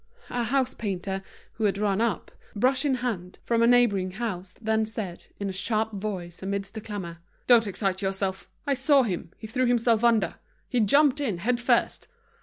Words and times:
A 0.31 0.45
house 0.45 0.73
painter, 0.73 1.21
who 1.53 1.65
had 1.65 1.77
run 1.77 2.01
up, 2.01 2.31
brush 2.55 2.85
in 2.85 2.95
hand, 3.05 3.37
from 3.43 3.61
a 3.61 3.67
neighboring 3.67 4.13
house, 4.13 4.55
then 4.59 4.83
said, 4.83 5.27
in 5.39 5.47
a 5.47 5.51
sharp 5.53 5.93
voice, 5.93 6.41
amidst 6.41 6.73
the 6.73 6.81
clamor: 6.81 7.19
"Don't 7.45 7.67
excite 7.67 8.01
yourself. 8.01 8.49
I 8.65 8.73
saw 8.73 9.03
him, 9.03 9.29
he 9.37 9.45
threw 9.45 9.67
himself 9.67 10.03
under. 10.03 10.37
He 10.67 10.79
jumped 10.79 11.21
in, 11.21 11.37
head 11.37 11.59
first. 11.59 12.07